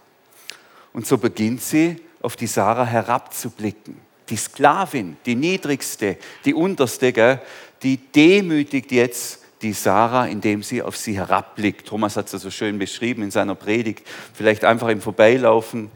[0.93, 3.97] Und so beginnt sie, auf die Sarah herabzublicken.
[4.29, 7.41] Die Sklavin, die niedrigste, die unterste, gell?
[7.81, 11.87] die demütigt jetzt die Sarah, indem sie auf sie herabblickt.
[11.87, 14.07] Thomas hat es so schön beschrieben in seiner Predigt.
[14.33, 15.91] Vielleicht einfach im Vorbeilaufen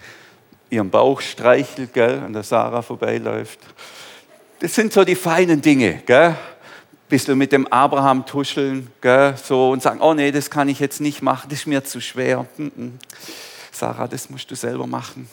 [0.69, 3.59] ihren Bauch streichelt, gell, an der Sarah vorbeiläuft.
[4.59, 6.36] Das sind so die feinen Dinge, gell?
[7.09, 10.99] Bisschen mit dem Abraham tuscheln, gell, so und sagen, oh nee, das kann ich jetzt
[10.99, 12.47] nicht machen, das ist mir zu schwer.
[13.71, 15.27] Sarah, das musst du selber machen.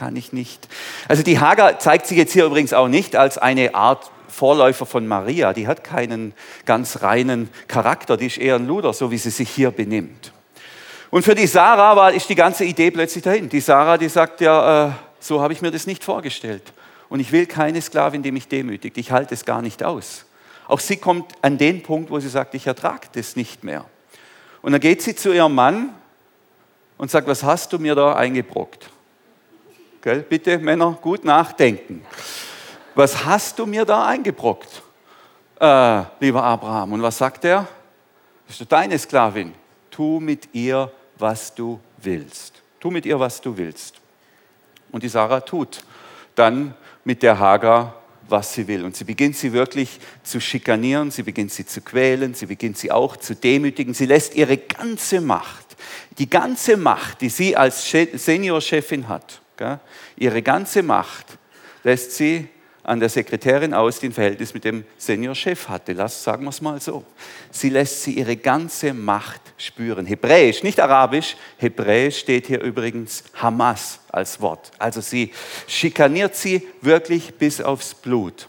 [0.00, 0.66] Kann ich nicht.
[1.08, 5.06] Also die Hagar zeigt sich jetzt hier übrigens auch nicht als eine Art Vorläufer von
[5.06, 6.32] Maria, die hat keinen
[6.64, 10.32] ganz reinen Charakter, die ist eher ein Luder, so wie sie sich hier benimmt.
[11.10, 13.50] Und für die Sarah war, ist die ganze Idee plötzlich dahin.
[13.50, 16.72] Die Sarah, die sagt ja, äh, so habe ich mir das nicht vorgestellt.
[17.10, 18.96] Und ich will keine Sklavin, die mich demütigt.
[18.96, 20.24] Ich halte es gar nicht aus.
[20.66, 23.84] Auch sie kommt an den Punkt, wo sie sagt, ich ertrage das nicht mehr.
[24.62, 25.90] Und dann geht sie zu ihrem Mann
[26.96, 28.88] und sagt, was hast du mir da eingebrockt?
[30.02, 30.20] Gell?
[30.22, 32.02] Bitte, Männer, gut nachdenken.
[32.94, 34.82] Was hast du mir da eingebrockt,
[35.60, 36.94] äh, lieber Abraham?
[36.94, 37.68] Und was sagt er?
[38.46, 39.52] Bist du deine Sklavin?
[39.90, 42.62] Tu mit ihr, was du willst.
[42.80, 43.96] Tu mit ihr, was du willst.
[44.90, 45.84] Und die Sarah tut
[46.34, 47.94] dann mit der Hagar,
[48.28, 48.84] was sie will.
[48.84, 52.90] Und sie beginnt sie wirklich zu schikanieren, sie beginnt sie zu quälen, sie beginnt sie
[52.90, 53.92] auch zu demütigen.
[53.92, 55.76] Sie lässt ihre ganze Macht,
[56.18, 59.42] die ganze Macht, die sie als Seniorchefin hat,
[60.16, 61.26] ihre ganze Macht
[61.82, 62.48] lässt sie
[62.82, 65.92] an der Sekretärin aus, die ein Verhältnis mit dem Seniorchef hatte.
[65.92, 67.04] Lass, sagen wir es mal so.
[67.50, 70.06] Sie lässt sie ihre ganze Macht spüren.
[70.06, 71.36] Hebräisch, nicht Arabisch.
[71.58, 74.70] Hebräisch steht hier übrigens Hamas als Wort.
[74.78, 75.32] Also sie
[75.66, 78.48] schikaniert sie wirklich bis aufs Blut.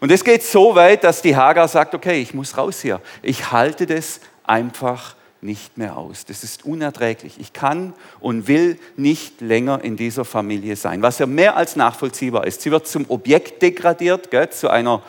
[0.00, 3.00] Und es geht so weit, dass die Hagar sagt, okay, ich muss raus hier.
[3.22, 6.24] Ich halte das einfach nicht mehr aus.
[6.24, 7.34] Das ist unerträglich.
[7.38, 11.02] Ich kann und will nicht länger in dieser Familie sein.
[11.02, 12.62] Was ja mehr als nachvollziehbar ist.
[12.62, 15.02] Sie wird zum Objekt degradiert, gell, zu einer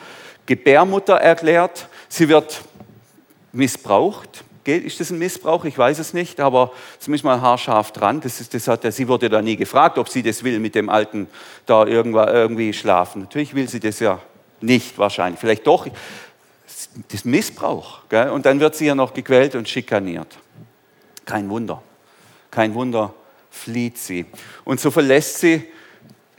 [0.46, 1.88] Gebärmutter erklärt.
[2.08, 2.62] Sie wird
[3.52, 4.44] missbraucht.
[4.64, 5.64] Ist das ein Missbrauch?
[5.64, 8.20] Ich weiß es nicht, aber zumindest mal haarscharf dran.
[8.20, 10.88] Das ist, das hat, sie wurde da nie gefragt, ob sie das will, mit dem
[10.88, 11.26] Alten
[11.66, 13.22] da irgendwie schlafen.
[13.22, 14.20] Natürlich will sie das ja
[14.60, 15.40] nicht wahrscheinlich.
[15.40, 15.88] Vielleicht doch
[17.08, 18.00] das Missbrauch.
[18.08, 18.30] Gell?
[18.30, 20.38] Und dann wird sie ja noch gequält und schikaniert.
[21.24, 21.82] Kein Wunder.
[22.50, 23.14] Kein Wunder
[23.50, 24.26] flieht sie.
[24.64, 25.64] Und so verlässt sie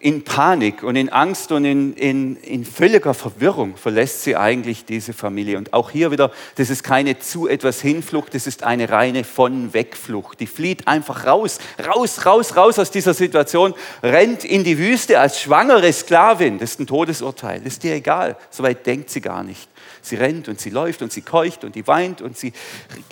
[0.02, 5.14] in Panik und in Angst und in, in, in völliger Verwirrung verlässt sie eigentlich diese
[5.14, 5.60] Familie.
[5.60, 9.74] Und auch hier wieder, das ist keine zu etwas Hinflucht, das ist eine reine von
[9.74, 10.40] Wegflucht.
[10.40, 15.40] Die flieht einfach raus, raus, raus, raus aus dieser Situation, rennt in die Wüste als
[15.40, 16.58] schwangere Sklavin.
[16.58, 18.38] Das ist ein Todesurteil, das ist dir egal.
[18.50, 19.70] Soweit denkt sie gar nicht.
[20.02, 22.54] Sie rennt und sie läuft und sie keucht und sie weint und sie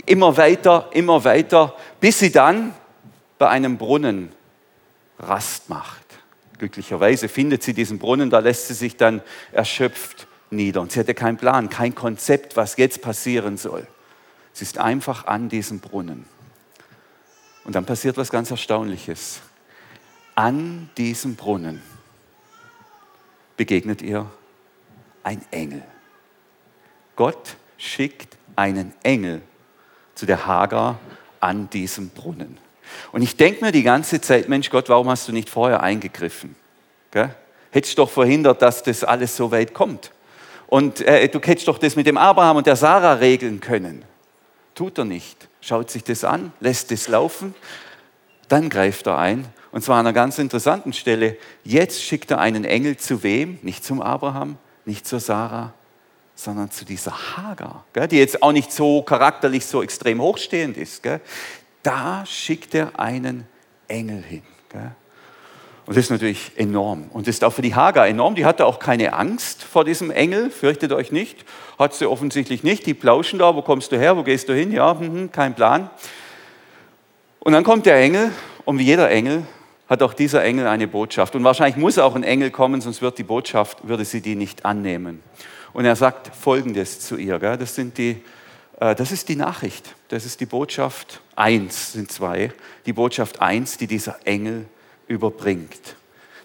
[0.05, 2.73] immer weiter, immer weiter, bis sie dann
[3.37, 4.31] bei einem Brunnen
[5.19, 6.05] Rast macht.
[6.57, 9.21] Glücklicherweise findet sie diesen Brunnen, da lässt sie sich dann
[9.51, 10.81] erschöpft nieder.
[10.81, 13.87] Und sie hatte keinen Plan, kein Konzept, was jetzt passieren soll.
[14.53, 16.25] Sie ist einfach an diesem Brunnen.
[17.63, 19.41] Und dann passiert was ganz Erstaunliches.
[20.35, 21.81] An diesem Brunnen
[23.57, 24.25] begegnet ihr
[25.23, 25.83] ein Engel.
[27.19, 29.41] Gott schickt einen Engel
[30.15, 30.99] zu der Hagar
[31.41, 32.57] an diesem Brunnen.
[33.11, 36.55] Und ich denke mir die ganze Zeit, Mensch Gott, warum hast du nicht vorher eingegriffen?
[37.11, 37.35] Gell?
[37.71, 40.11] Hättest doch verhindert, dass das alles so weit kommt.
[40.67, 44.05] Und äh, du hättest doch das mit dem Abraham und der Sarah regeln können.
[44.73, 45.49] Tut er nicht.
[45.59, 47.53] Schaut sich das an, lässt es laufen,
[48.47, 49.45] dann greift er ein.
[49.73, 51.35] Und zwar an einer ganz interessanten Stelle.
[51.65, 53.59] Jetzt schickt er einen Engel zu wem?
[53.61, 55.73] Nicht zum Abraham, nicht zur Sarah,
[56.39, 61.03] sondern zu dieser Hagar, die jetzt auch nicht so charakterlich so extrem hochstehend ist.
[61.83, 63.45] Da schickt er einen
[63.87, 64.43] Engel hin.
[65.85, 67.09] Und das ist natürlich enorm.
[67.11, 68.35] Und das ist auch für die Hagar enorm.
[68.35, 71.43] Die hatte auch keine Angst vor diesem Engel, fürchtet euch nicht.
[71.77, 72.85] Hat sie offensichtlich nicht.
[72.85, 74.71] Die plauschen da, wo kommst du her, wo gehst du hin?
[74.71, 75.89] Ja, hm, hm, kein Plan.
[77.39, 78.31] Und dann kommt der Engel
[78.65, 79.45] und wie jeder Engel
[79.89, 81.35] hat auch dieser Engel eine Botschaft.
[81.35, 84.65] Und wahrscheinlich muss auch ein Engel kommen, sonst wird die Botschaft, würde sie die nicht
[84.65, 85.23] annehmen.
[85.73, 87.39] Und er sagt Folgendes zu ihr.
[87.39, 87.57] Gell?
[87.57, 88.21] Das, sind die,
[88.79, 89.95] äh, das ist die Nachricht.
[90.09, 92.51] Das ist die Botschaft 1, sind zwei.
[92.85, 94.65] Die Botschaft 1, die dieser Engel
[95.07, 95.95] überbringt.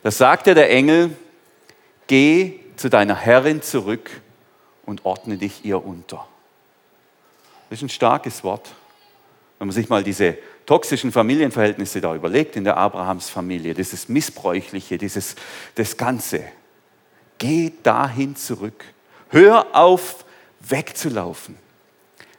[0.02, 1.16] Da sagte der Engel,
[2.06, 4.10] geh zu deiner Herrin zurück
[4.84, 6.26] und ordne dich ihr unter.
[7.70, 8.72] Das ist ein starkes Wort.
[9.58, 15.36] Wenn man sich mal diese toxischen Familienverhältnisse da überlegt in der Abrahams-Familie, dieses Missbräuchliche, dieses,
[15.74, 16.44] das Ganze.
[17.38, 18.84] Geh dahin zurück
[19.30, 20.24] Hör auf,
[20.60, 21.56] wegzulaufen.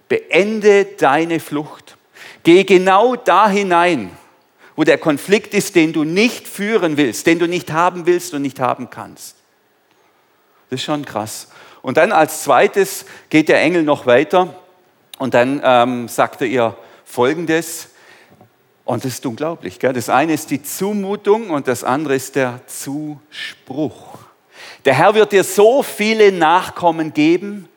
[0.07, 1.97] Beende deine Flucht.
[2.43, 4.15] Geh genau da hinein,
[4.75, 8.41] wo der Konflikt ist, den du nicht führen willst, den du nicht haben willst und
[8.41, 9.35] nicht haben kannst.
[10.69, 11.49] Das ist schon krass.
[11.81, 14.55] Und dann als zweites geht der Engel noch weiter
[15.17, 17.89] und dann ähm, sagt er ihr Folgendes.
[18.83, 19.79] Und das ist unglaublich.
[19.79, 19.93] Gell?
[19.93, 24.24] Das eine ist die Zumutung und das andere ist der Zuspruch.
[24.85, 27.67] Der Herr wird dir so viele Nachkommen geben,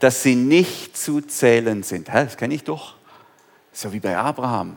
[0.00, 2.08] dass sie nicht zu zählen sind.
[2.08, 2.94] Das kenne ich doch.
[3.72, 4.76] So wie bei Abraham.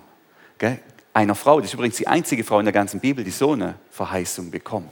[1.13, 3.75] Einer Frau, das ist übrigens die einzige Frau in der ganzen Bibel, die so eine
[3.91, 4.91] Verheißung bekommt.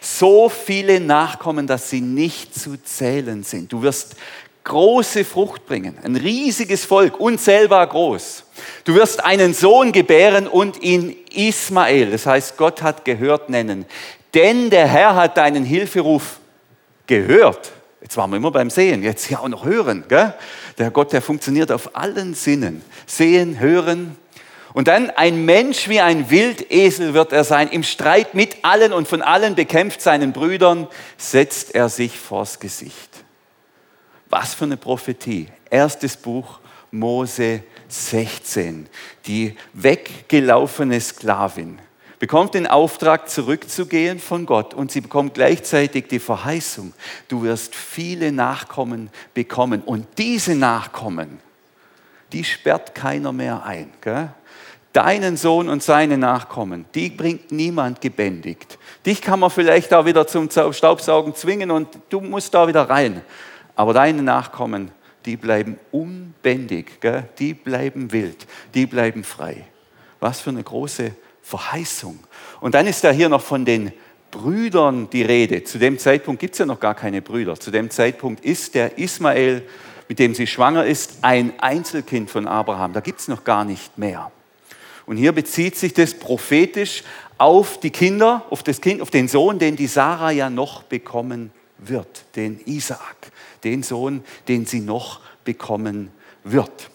[0.00, 3.72] So viele Nachkommen, dass sie nicht zu zählen sind.
[3.72, 4.16] Du wirst
[4.64, 8.44] große Frucht bringen, ein riesiges Volk, unzählbar groß.
[8.84, 13.86] Du wirst einen Sohn gebären und ihn Ismael, das heißt Gott hat gehört nennen
[14.34, 16.38] denn der Herr hat deinen Hilferuf
[17.06, 17.72] gehört.
[18.00, 20.04] Jetzt waren wir immer beim Sehen, jetzt ja auch noch hören.
[20.08, 20.34] Gell?
[20.78, 22.82] Der Gott, der funktioniert auf allen Sinnen.
[23.06, 24.16] Sehen, hören.
[24.74, 27.68] Und dann ein Mensch wie ein Wildesel wird er sein.
[27.68, 33.10] Im Streit mit allen und von allen bekämpft seinen Brüdern, setzt er sich vors Gesicht.
[34.30, 35.48] Was für eine Prophetie.
[35.70, 36.58] Erstes Buch
[36.90, 38.88] Mose 16.
[39.26, 41.78] Die weggelaufene Sklavin
[42.22, 46.92] bekommt den Auftrag, zurückzugehen von Gott und sie bekommt gleichzeitig die Verheißung,
[47.26, 51.40] du wirst viele Nachkommen bekommen und diese Nachkommen,
[52.30, 53.90] die sperrt keiner mehr ein.
[54.00, 54.28] Gell?
[54.92, 58.78] Deinen Sohn und seine Nachkommen, die bringt niemand gebändigt.
[59.04, 63.22] Dich kann man vielleicht da wieder zum Staubsaugen zwingen und du musst da wieder rein.
[63.74, 64.92] Aber deine Nachkommen,
[65.24, 67.28] die bleiben unbändig, gell?
[67.40, 69.66] die bleiben wild, die bleiben frei.
[70.20, 72.18] Was für eine große Verheißung.
[72.60, 73.92] Und dann ist da hier noch von den
[74.30, 75.64] Brüdern die Rede.
[75.64, 77.58] Zu dem Zeitpunkt gibt es ja noch gar keine Brüder.
[77.58, 79.62] Zu dem Zeitpunkt ist der Ismael,
[80.08, 82.92] mit dem sie schwanger ist, ein Einzelkind von Abraham.
[82.92, 84.32] Da gibt es noch gar nicht mehr.
[85.06, 87.02] Und hier bezieht sich das prophetisch
[87.38, 91.50] auf die Kinder, auf das Kind, auf den Sohn, den die Sarah ja noch bekommen
[91.78, 93.32] wird, den Isaak,
[93.64, 96.10] den Sohn, den sie noch bekommen
[96.44, 96.90] wird.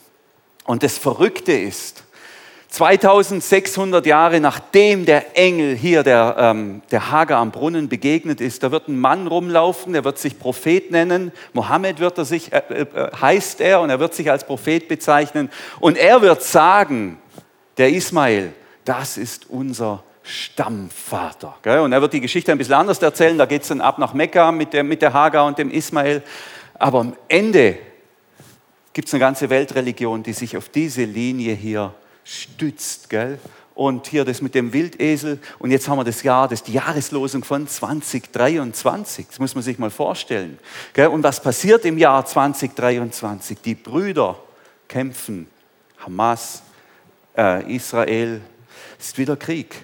[0.63, 2.03] Und das Verrückte ist,
[2.77, 8.71] 2600 Jahre nachdem der Engel hier, der, ähm, der Hager am Brunnen begegnet ist, da
[8.71, 11.31] wird ein Mann rumlaufen, der wird sich Prophet nennen.
[11.53, 12.85] Mohammed wird er sich, äh, äh,
[13.19, 15.49] heißt er und er wird sich als Prophet bezeichnen.
[15.79, 17.17] Und er wird sagen,
[17.79, 18.53] der Ismael,
[18.85, 21.55] das ist unser Stammvater.
[21.81, 23.39] Und er wird die Geschichte ein bisschen anders erzählen.
[23.39, 26.21] Da geht es dann ab nach Mekka mit der, mit der Hagar und dem Ismael.
[26.75, 27.79] Aber am Ende
[28.93, 31.91] gibt es eine ganze Weltreligion, die sich auf diese Linie hier
[32.27, 33.09] stützt.
[33.09, 33.39] Gell?
[33.73, 35.39] Und hier das mit dem Wildesel.
[35.59, 39.27] Und jetzt haben wir das Jahr, das ist die Jahreslosung von 2023.
[39.27, 40.59] Das muss man sich mal vorstellen.
[40.93, 41.07] Gell?
[41.07, 43.59] Und was passiert im Jahr 2023?
[43.61, 44.37] Die Brüder
[44.87, 45.47] kämpfen.
[45.99, 46.63] Hamas,
[47.37, 48.41] äh, Israel.
[48.99, 49.75] Ist wieder Krieg.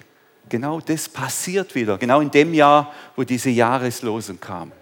[0.48, 1.96] Genau das passiert wieder.
[1.98, 4.72] Genau in dem Jahr, wo diese Jahreslosung kam.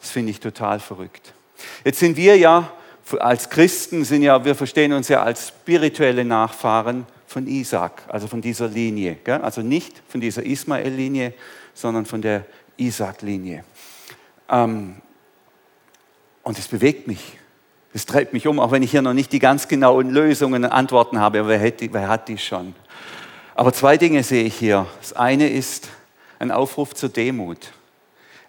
[0.00, 1.34] Das finde ich total verrückt.
[1.84, 2.72] Jetzt sind wir ja
[3.18, 8.40] als Christen sind ja, wir verstehen uns ja als spirituelle Nachfahren von Isaac, also von
[8.40, 9.16] dieser Linie.
[9.24, 9.40] Gell?
[9.40, 11.34] Also nicht von dieser Ismael-Linie,
[11.74, 12.44] sondern von der
[12.76, 13.64] Isaac-Linie.
[14.48, 14.96] Ähm,
[16.42, 17.38] und es bewegt mich.
[17.92, 20.70] Es treibt mich um, auch wenn ich hier noch nicht die ganz genauen Lösungen und
[20.70, 21.46] Antworten habe.
[21.46, 22.74] Wer, hätte, wer hat die schon?
[23.54, 24.86] Aber zwei Dinge sehe ich hier.
[25.00, 25.88] Das eine ist
[26.38, 27.72] ein Aufruf zur Demut.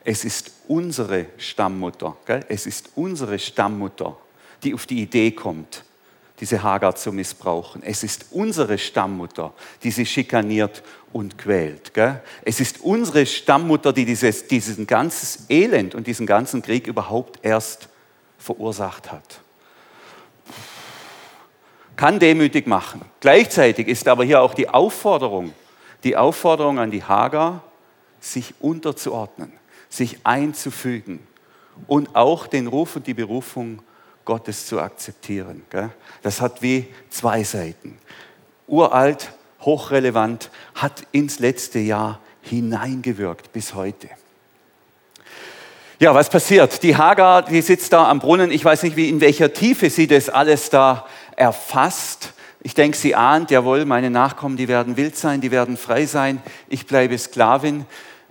[0.03, 2.15] Es ist unsere Stammmutter.
[2.25, 2.45] Gell?
[2.49, 4.17] Es ist unsere Stammmutter
[4.65, 5.83] die auf die Idee kommt,
[6.39, 7.81] diese Hagar zu missbrauchen.
[7.83, 11.93] Es ist unsere Stammmutter, die sie schikaniert und quält.
[11.93, 12.21] Gell?
[12.43, 17.87] Es ist unsere Stammmutter, die dieses, diesen ganzes Elend und diesen ganzen Krieg überhaupt erst
[18.37, 19.39] verursacht hat.
[21.95, 23.01] Kann demütig machen.
[23.21, 25.53] Gleichzeitig ist aber hier auch die Aufforderung,
[26.03, 27.63] die Aufforderung an die Hagar,
[28.19, 29.53] sich unterzuordnen,
[29.87, 31.25] sich einzufügen
[31.87, 33.81] und auch den Ruf und die Berufung
[34.25, 35.63] Gottes zu akzeptieren.
[36.21, 37.97] Das hat wie zwei Seiten.
[38.67, 44.09] Uralt, hochrelevant, hat ins letzte Jahr hineingewirkt bis heute.
[45.99, 46.83] Ja, was passiert?
[46.83, 48.51] Die Hagar, die sitzt da am Brunnen.
[48.51, 51.05] Ich weiß nicht, wie, in welcher Tiefe sie das alles da
[51.37, 52.33] erfasst.
[52.61, 56.41] Ich denke, sie ahnt, jawohl, meine Nachkommen, die werden wild sein, die werden frei sein.
[56.67, 57.85] Ich bleibe Sklavin.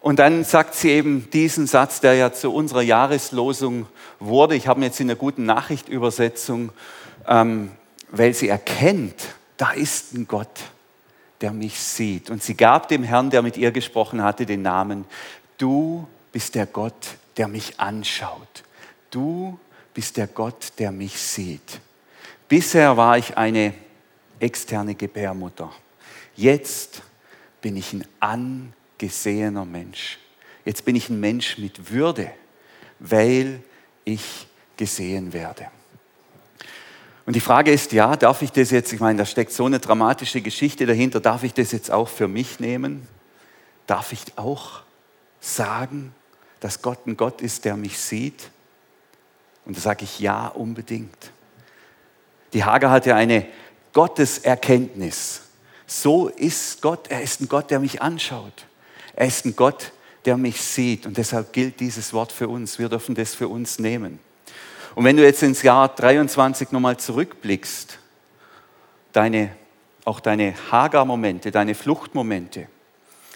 [0.05, 3.87] Und dann sagt sie eben diesen Satz, der ja zu unserer Jahreslosung
[4.21, 4.55] wurde.
[4.55, 6.73] Ich habe ihn jetzt in einer guten Nachrichtübersetzung,
[7.27, 7.71] ähm,
[8.11, 9.15] weil sie erkennt,
[9.57, 10.61] da ist ein Gott,
[11.41, 12.29] der mich sieht.
[12.29, 15.07] Und sie gab dem Herrn, der mit ihr gesprochen hatte, den Namen,
[15.57, 18.63] du bist der Gott, der mich anschaut.
[19.11, 19.59] Du
[19.95, 21.81] bist der Gott, der mich sieht.
[22.47, 23.73] Bisher war ich eine
[24.39, 25.73] externe Gebärmutter.
[26.37, 27.01] Jetzt
[27.63, 30.19] bin ich ein An gesehener Mensch.
[30.65, 32.31] Jetzt bin ich ein Mensch mit Würde,
[32.99, 33.63] weil
[34.05, 35.69] ich gesehen werde.
[37.27, 39.79] Und die Frage ist, ja, darf ich das jetzt, ich meine, da steckt so eine
[39.79, 43.07] dramatische Geschichte dahinter, darf ich das jetzt auch für mich nehmen?
[43.87, 44.83] Darf ich auch
[45.41, 46.15] sagen,
[46.61, 48.51] dass Gott ein Gott ist, der mich sieht?
[49.65, 51.33] Und da sage ich ja, unbedingt.
[52.53, 53.47] Die Hager hatte eine
[53.95, 55.43] Gotteserkenntnis.
[55.87, 58.67] So ist Gott, er ist ein Gott, der mich anschaut.
[59.17, 59.93] Er ist ein Gott,
[60.25, 61.07] der mich sieht.
[61.07, 62.79] Und deshalb gilt dieses Wort für uns.
[62.79, 64.19] Wir dürfen das für uns nehmen.
[64.95, 67.99] Und wenn du jetzt ins Jahr 23 nochmal zurückblickst,
[69.13, 69.55] deine,
[70.05, 72.69] auch deine Hagar-Momente, deine Fluchtmomente,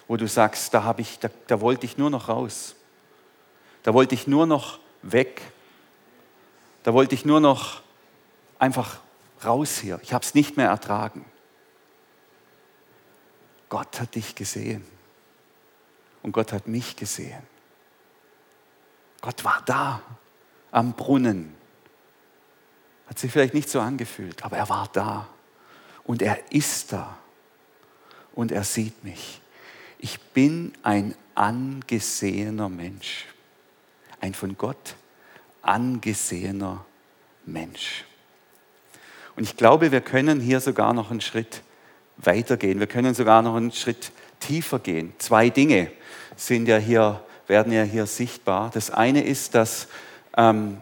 [0.07, 2.75] wo du sagst, da, ich, da, da wollte ich nur noch raus.
[3.83, 5.43] Da wollte ich nur noch weg
[6.83, 7.83] Da wollte ich nur noch
[8.59, 8.99] einfach
[9.45, 10.01] raus hier.
[10.03, 11.25] Ich habe es nicht mehr ertragen.
[13.69, 14.85] Gott hat dich gesehen.
[16.23, 17.43] Und Gott hat mich gesehen.
[19.21, 20.03] Gott war da
[20.71, 21.55] am Brunnen.
[23.07, 25.29] Hat sich vielleicht nicht so angefühlt, aber er war da.
[26.05, 27.17] Und er ist da.
[28.35, 29.41] Und er sieht mich.
[29.99, 33.27] Ich bin ein angesehener Mensch.
[34.21, 34.97] Ein von Gott
[35.63, 36.85] angesehener
[37.45, 38.05] Mensch.
[39.37, 41.63] Und ich glaube, wir können hier sogar noch einen Schritt
[42.17, 42.81] weitergehen.
[42.81, 45.13] Wir können sogar noch einen Schritt tiefer gehen.
[45.19, 45.91] Zwei Dinge
[46.37, 48.71] sind ja hier, werden ja hier sichtbar.
[48.73, 49.89] Das eine ist, dass
[50.37, 50.79] ähm,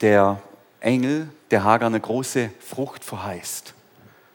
[0.00, 0.40] der
[0.80, 3.74] Engel der Hagar eine große Frucht verheißt.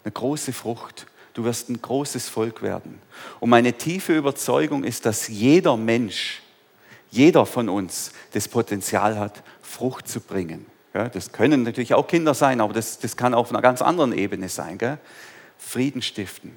[0.04, 1.08] Eine große Frucht.
[1.34, 3.02] Du wirst ein großes Volk werden.
[3.40, 6.42] Und meine tiefe Überzeugung ist, dass jeder Mensch,
[7.12, 10.66] jeder von uns das Potenzial hat, Frucht zu bringen.
[10.94, 14.14] Ja, das können natürlich auch Kinder sein, aber das, das kann auf einer ganz anderen
[14.14, 14.78] Ebene sein.
[14.78, 14.98] Gell?
[15.58, 16.54] Frieden stiften,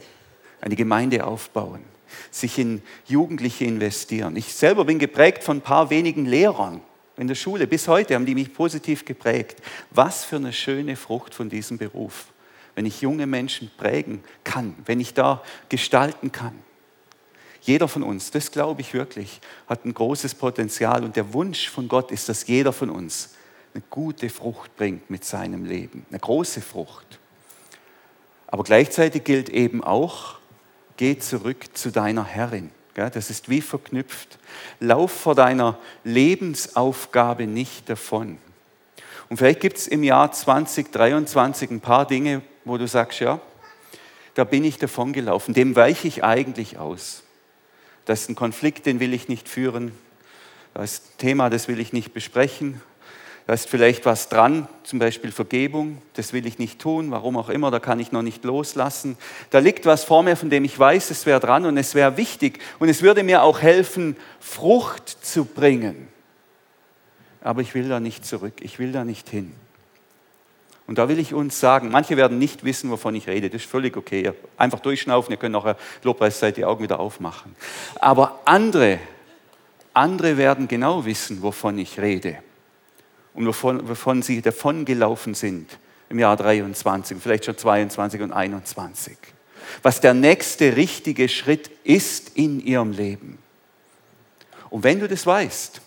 [0.60, 1.82] eine Gemeinde aufbauen,
[2.30, 4.36] sich in Jugendliche investieren.
[4.36, 6.80] Ich selber bin geprägt von ein paar wenigen Lehrern
[7.16, 7.66] in der Schule.
[7.66, 9.60] Bis heute haben die mich positiv geprägt.
[9.90, 12.26] Was für eine schöne Frucht von diesem Beruf,
[12.74, 16.54] wenn ich junge Menschen prägen kann, wenn ich da gestalten kann.
[17.60, 21.88] Jeder von uns, das glaube ich wirklich, hat ein großes Potenzial und der Wunsch von
[21.88, 23.34] Gott ist, dass jeder von uns
[23.74, 27.18] eine gute Frucht bringt mit seinem Leben, eine große Frucht.
[28.46, 30.37] Aber gleichzeitig gilt eben auch,
[30.98, 32.70] geh zurück zu deiner Herrin.
[32.94, 34.38] Das ist wie verknüpft.
[34.80, 38.38] Lauf vor deiner Lebensaufgabe nicht davon.
[39.28, 43.40] Und vielleicht gibt es im Jahr 2023 ein paar Dinge, wo du sagst, ja,
[44.34, 47.22] da bin ich davon gelaufen, dem weiche ich eigentlich aus.
[48.04, 49.92] Das ist ein Konflikt, den will ich nicht führen.
[50.74, 52.80] Das ist ein Thema, das will ich nicht besprechen.
[53.48, 57.48] Da ist vielleicht was dran, zum Beispiel Vergebung, das will ich nicht tun, warum auch
[57.48, 59.16] immer, da kann ich noch nicht loslassen.
[59.48, 62.18] Da liegt was vor mir, von dem ich weiß, es wäre dran und es wäre
[62.18, 66.08] wichtig und es würde mir auch helfen, Frucht zu bringen.
[67.40, 69.54] Aber ich will da nicht zurück, ich will da nicht hin.
[70.86, 73.70] Und da will ich uns sagen, manche werden nicht wissen, wovon ich rede, das ist
[73.70, 74.30] völlig okay.
[74.58, 77.56] Einfach durchschnaufen, ihr könnt nachher Lobpreiszeit die Augen wieder aufmachen.
[77.98, 78.98] Aber andere,
[79.94, 82.42] andere werden genau wissen, wovon ich rede
[83.34, 89.16] und wovon, wovon sie davongelaufen sind im Jahr 23, vielleicht schon 22 und 21.
[89.82, 93.38] Was der nächste richtige Schritt ist in ihrem Leben.
[94.70, 95.80] Und wenn du das weißt,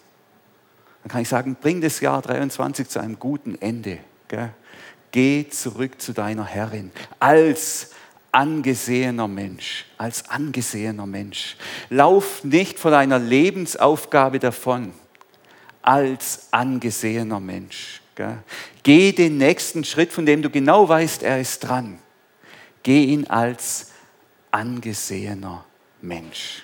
[1.04, 4.00] dann kann ich sagen, bring das Jahr 23 zu einem guten Ende.
[4.28, 4.54] Gell?
[5.12, 7.92] Geh zurück zu deiner Herrin als
[8.32, 11.58] angesehener Mensch, als angesehener Mensch.
[11.90, 14.94] Lauf nicht von deiner Lebensaufgabe davon
[15.82, 18.02] als angesehener Mensch.
[18.84, 21.98] Geh den nächsten Schritt, von dem du genau weißt, er ist dran.
[22.84, 23.92] Geh ihn als
[24.52, 25.66] angesehener
[26.02, 26.64] Mensch.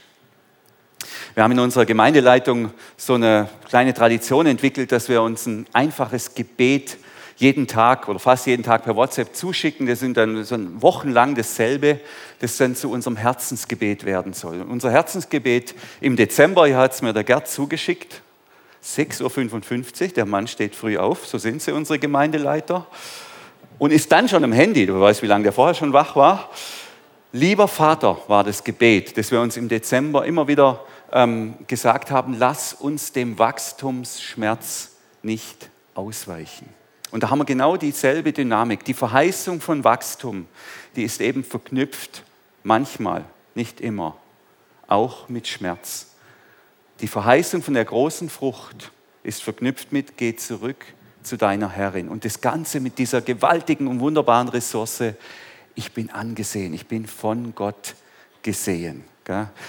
[1.34, 6.34] Wir haben in unserer Gemeindeleitung so eine kleine Tradition entwickelt, dass wir uns ein einfaches
[6.36, 6.98] Gebet
[7.38, 9.86] jeden Tag oder fast jeden Tag per WhatsApp zuschicken.
[9.86, 12.00] Das sind dann so wochenlang dasselbe,
[12.40, 14.62] das dann zu unserem Herzensgebet werden soll.
[14.64, 18.24] Unser Herzensgebet im Dezember, hier hat es mir der Gerd zugeschickt,
[18.96, 22.88] 6.55 Uhr, der Mann steht früh auf, so sind sie, unsere Gemeindeleiter,
[23.80, 26.50] und ist dann schon am Handy, du weißt, wie lange der vorher schon wach war.
[27.34, 32.36] Lieber Vater war das Gebet, das wir uns im Dezember immer wieder ähm, gesagt haben,
[32.40, 36.68] lass uns dem Wachstumsschmerz nicht ausweichen.
[37.12, 38.84] Und da haben wir genau dieselbe Dynamik.
[38.86, 40.48] Die Verheißung von Wachstum,
[40.96, 42.24] die ist eben verknüpft,
[42.64, 44.18] manchmal, nicht immer,
[44.88, 46.08] auch mit Schmerz.
[47.00, 48.92] Die Verheißung von der großen Frucht
[49.24, 50.84] ist verknüpft mit, geh zurück
[51.22, 52.10] zu deiner Herrin.
[52.10, 55.04] Und das Ganze mit dieser gewaltigen und wunderbaren Ressource,
[55.76, 57.96] ich bin angesehen, ich bin von Gott
[58.42, 59.04] gesehen.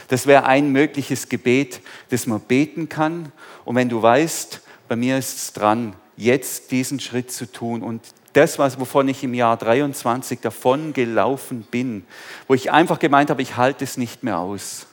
[0.07, 3.33] Das wäre ein mögliches Gebet, das man beten kann.
[3.64, 8.03] Und wenn du weißt, bei mir ist es dran, jetzt diesen Schritt zu tun und
[8.33, 12.07] das, wovon ich im Jahr 23 davon gelaufen bin,
[12.47, 14.87] wo ich einfach gemeint habe, ich halte es nicht mehr aus,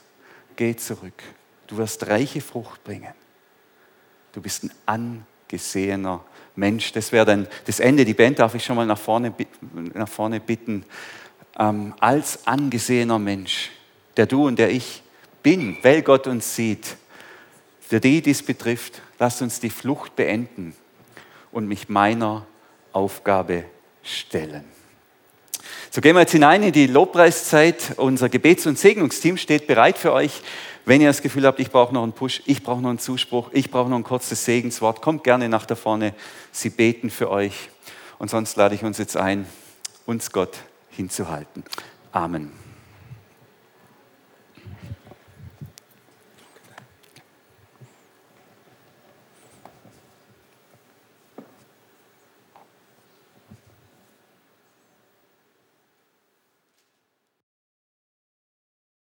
[0.56, 1.22] geh zurück.
[1.66, 3.12] Du wirst reiche Frucht bringen.
[4.32, 6.92] Du bist ein angesehener Mensch.
[6.92, 8.04] Das wäre dann das Ende.
[8.04, 9.32] Die Band darf ich schon mal nach vorne,
[9.94, 10.84] nach vorne bitten.
[11.58, 13.70] Ähm, als angesehener Mensch,
[14.16, 15.02] der du und der ich
[15.42, 16.96] bin, weil Gott uns sieht,
[17.80, 20.74] für die dies betrifft, lasst uns die Flucht beenden
[21.52, 22.46] und mich meiner
[22.92, 23.64] Aufgabe
[24.02, 24.64] stellen.
[25.90, 27.94] So gehen wir jetzt hinein in die Lobpreiszeit.
[27.96, 30.42] Unser Gebets- und Segnungsteam steht bereit für euch.
[30.86, 33.50] Wenn ihr das Gefühl habt, ich brauche noch einen Push, ich brauche noch einen Zuspruch,
[33.52, 36.14] ich brauche noch ein kurzes Segenswort, kommt gerne nach da vorne.
[36.52, 37.70] Sie beten für euch.
[38.20, 39.46] Und sonst lade ich uns jetzt ein,
[40.06, 40.56] uns Gott
[40.90, 41.64] hinzuhalten.
[42.12, 42.65] Amen.